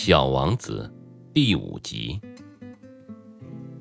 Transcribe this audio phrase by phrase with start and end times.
[0.00, 0.88] 小王子
[1.34, 2.20] 第五集。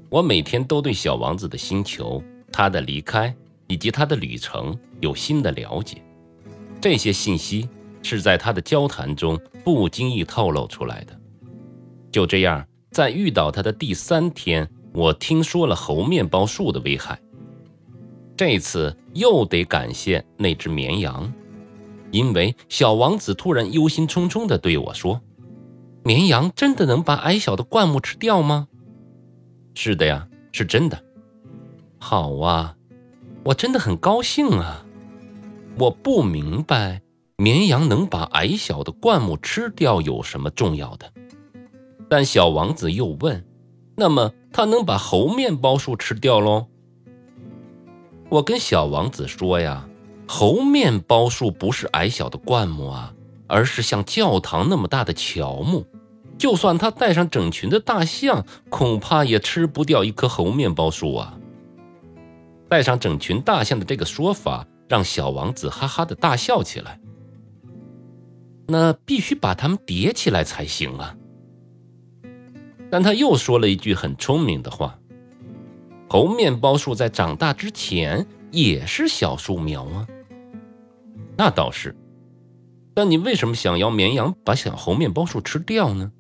[0.10, 2.20] 我每天都对小王子的星球、
[2.52, 3.32] 他的离开
[3.68, 6.02] 以及他的旅程有新的了解。
[6.82, 7.70] 这些信息
[8.02, 11.16] 是在他的交谈中不经意透露出来的。
[12.12, 17.22] 就这样，在遇到他的第三天，我听说了猴面包树的危害。
[18.36, 21.32] 这次又得感谢那只绵羊，
[22.10, 25.22] 因为小王子突然忧心忡忡地对我说。
[26.08, 28.70] 绵羊真的能把矮小的灌木吃掉吗？
[29.76, 31.04] 是的呀，是真的。
[32.00, 32.78] 好啊，
[33.44, 34.86] 我真的很高兴啊。
[35.78, 37.02] 我不明白，
[37.36, 41.12] 绵羊能把矮小的灌木吃掉有什么重要的？
[42.10, 43.46] 但小王子又问
[43.98, 46.68] ：“那么，它能把猴面包树吃掉喽？”
[48.32, 49.90] 我跟小王子说呀
[50.26, 53.14] ：“猴面包树不是矮小的灌木啊，
[53.48, 55.86] 而是像教堂那么大的乔木。”
[56.38, 61.38] 就算他带上整群的大象，恐怕也吃不掉一棵猴面包树啊！
[62.70, 67.00] 带上整群大象的这个说法，让小王子哈哈的大笑起来。
[68.68, 71.16] 那必须把它们叠起来才行啊！
[72.92, 75.00] 但他又说了一句很聪明的话：
[76.10, 80.08] 猴面包树在长大之前也是小树苗啊。
[81.36, 81.96] 那倒是，
[82.94, 86.12] 但你为什么想要绵羊把小猴面包树吃掉呢？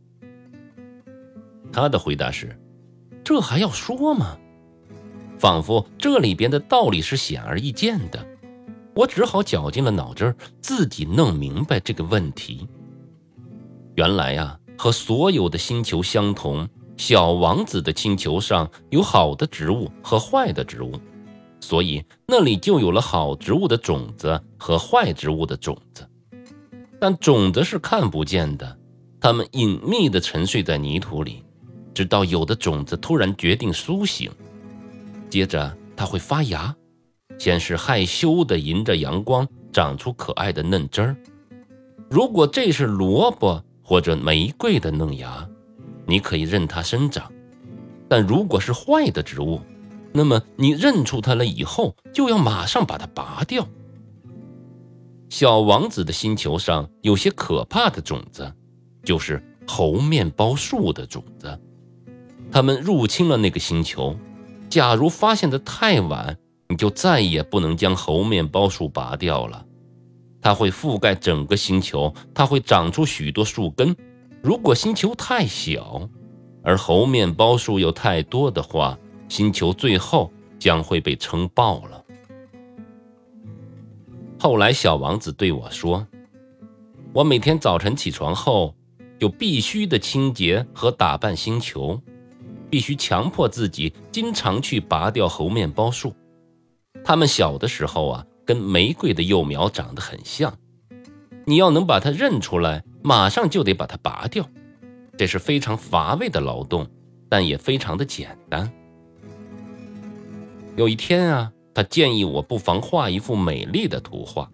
[1.72, 2.60] 他的回答是
[3.24, 4.38] ：“这还要说吗？
[5.38, 8.26] 仿佛这里边的道理是显而易见的。”
[8.96, 12.68] 我只好绞尽了脑汁自己弄明白这个问题。
[13.94, 21.00] 原来呀，和所有的星球相同，小王子的星球上有好的植物和坏的植物，
[21.60, 26.10] 所以那里就有了好植物的种子和坏植物的种子。
[27.00, 28.80] 但种子是看不见的，
[29.22, 31.44] 它们隐秘地沉睡在泥土里。
[31.98, 34.30] 直到有的种子突然决定苏醒，
[35.32, 36.76] 接着它会发芽，
[37.40, 41.18] 先是害羞地迎着阳光长出可爱的嫩枝儿。
[42.08, 45.50] 如果这是萝卜或者玫瑰的嫩芽，
[46.06, 47.32] 你可以任它生长；
[48.08, 49.60] 但如果是坏的植物，
[50.14, 53.68] 那么你认出它了以后，就要马上把它拔掉。
[55.30, 58.54] 小王子的星球上有些可怕的种子，
[59.04, 61.60] 就是猴面包树的种子。
[62.52, 64.16] 他们入侵了那个星球。
[64.70, 66.38] 假如发现的太晚，
[66.68, 69.66] 你就再也不能将猴面包树拔掉了。
[70.42, 73.96] 它会覆盖整个星球，它会长出许多树根。
[74.42, 76.08] 如果星球太小，
[76.64, 78.98] 而猴面包树又太多的话，
[79.30, 82.04] 星球最后将会被撑爆了。
[84.40, 86.06] 后来，小王子对我说
[87.14, 88.76] ：“我每天早晨起床后，
[89.18, 92.00] 就必须的清洁和打扮星球。”
[92.70, 96.14] 必须强迫自己经常去拔掉猴面包树。
[97.04, 100.54] 它们小的时候啊，跟玫瑰的幼苗长得很像。
[101.46, 104.46] 你要能把它认出来，马上就得把它拔掉。
[105.18, 106.86] 这是非常乏味的劳动，
[107.30, 108.72] 但也非常的简单。
[110.76, 114.52] 有一天啊，他建议我不妨画一幅美丽的图画，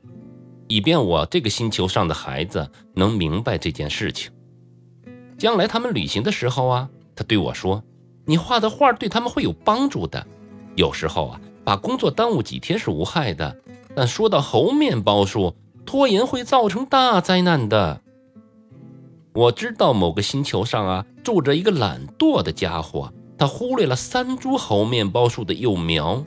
[0.68, 4.32] 以便我这个星球上的孩子能明白这件事情。
[5.38, 7.84] 将来他们旅行的时候啊，他对我说。
[8.26, 10.26] 你画的画对他们会有帮助的。
[10.76, 13.56] 有时候啊，把工作耽误几天是无害的，
[13.96, 18.02] 但说到猴面包树，拖延会造成大灾难的。
[19.34, 26.24] 我知道某个星球上啊，住着一个懒惰的家伙，他忽略了三株猴面包树的幼苗。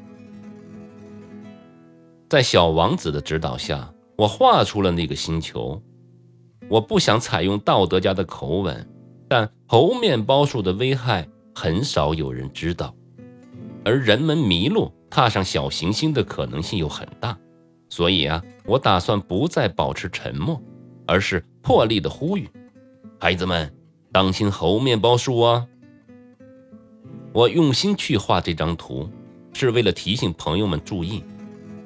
[2.29, 5.81] 在小王子的指导下，我画出了那个星球。
[6.69, 8.89] 我不想采用道德家的口吻，
[9.29, 11.29] 但猴面包树的危害。
[11.59, 12.95] 很少有人知道，
[13.83, 17.35] 而人们迷路踏上小行星的可能性又很大，
[17.89, 20.63] 所以啊，我打算不再保持沉默，
[21.07, 22.47] 而是破例的呼吁：
[23.19, 23.75] 孩子们，
[24.13, 25.67] 当心猴面包树啊！
[27.33, 29.09] 我用心去画这张图，
[29.55, 31.25] 是为了提醒朋友们注意，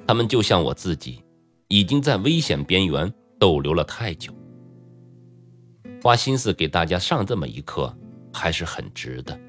[0.05, 1.23] 他们就像我自己，
[1.69, 4.33] 已经在危险边缘逗留了太久，
[6.03, 7.97] 花心思给大家上这么一课，
[8.33, 9.41] 还是很值得。